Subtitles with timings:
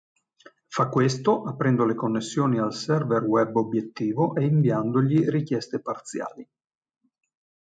[0.67, 6.49] Fa questo, aprendo le connessioni al server web obiettivo e inviandogli richieste parziali.